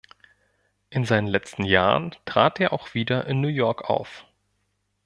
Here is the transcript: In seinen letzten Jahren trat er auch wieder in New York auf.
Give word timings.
In 0.89 1.05
seinen 1.05 1.27
letzten 1.27 1.63
Jahren 1.63 2.15
trat 2.25 2.59
er 2.59 2.73
auch 2.73 2.95
wieder 2.95 3.27
in 3.27 3.39
New 3.39 3.49
York 3.49 3.87
auf. 3.87 4.25